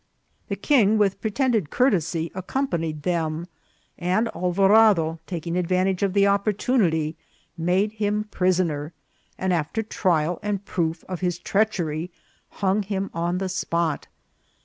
The 0.47 0.55
king, 0.55 0.97
with 0.97 1.21
pretended 1.21 1.69
courtesy, 1.69 2.31
accompanied 2.33 3.03
them, 3.03 3.45
and 3.99 4.29
Alvarado, 4.33 5.19
taking 5.27 5.55
advantage 5.55 6.01
of 6.01 6.13
the 6.13 6.25
opportunity, 6.25 7.15
made 7.55 7.91
him 7.91 8.23
prisoner, 8.23 8.93
and 9.37 9.53
after 9.53 9.83
trial 9.83 10.39
and 10.41 10.65
proof 10.65 11.03
of 11.07 11.19
his 11.21 11.37
treachery, 11.37 12.09
hung 12.49 12.81
him 12.81 13.11
on 13.13 13.37
the 13.37 13.47
spot. 13.47 14.07